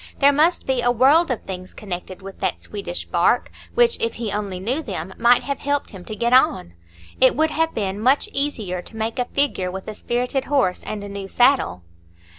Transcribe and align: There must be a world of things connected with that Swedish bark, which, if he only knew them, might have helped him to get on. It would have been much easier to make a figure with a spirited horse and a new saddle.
There 0.17 0.33
must 0.33 0.65
be 0.65 0.81
a 0.81 0.89
world 0.89 1.29
of 1.29 1.43
things 1.43 1.75
connected 1.75 2.23
with 2.23 2.39
that 2.39 2.59
Swedish 2.59 3.05
bark, 3.05 3.51
which, 3.75 3.99
if 3.99 4.15
he 4.15 4.31
only 4.31 4.59
knew 4.59 4.81
them, 4.81 5.13
might 5.19 5.43
have 5.43 5.59
helped 5.59 5.91
him 5.91 6.03
to 6.05 6.15
get 6.15 6.33
on. 6.33 6.73
It 7.19 7.35
would 7.35 7.51
have 7.51 7.75
been 7.75 7.99
much 7.99 8.27
easier 8.33 8.81
to 8.81 8.97
make 8.97 9.19
a 9.19 9.25
figure 9.25 9.69
with 9.69 9.87
a 9.87 9.93
spirited 9.93 10.45
horse 10.45 10.83
and 10.83 11.03
a 11.03 11.07
new 11.07 11.27
saddle. 11.27 11.83